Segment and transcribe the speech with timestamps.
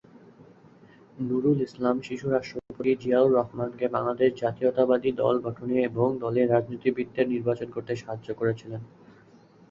[1.19, 7.93] নুরুল ইসলাম শিশু রাষ্ট্রপতি জিয়াউর রহমানকে বাংলাদেশ জাতীয়তাবাদী দল গঠনে এবং দলে রাজনীতিবিদদের নির্বাচন করতে
[7.95, 8.81] সাহায্য করেছিলেন।